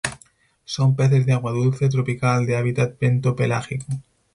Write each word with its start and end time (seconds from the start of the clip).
Son 0.65 0.95
peces 0.95 1.27
de 1.27 1.33
agua 1.33 1.51
dulce 1.51 1.87
tropical, 1.87 2.47
de 2.47 2.57
hábitat 2.57 2.97
bentopelágico. 2.99 3.85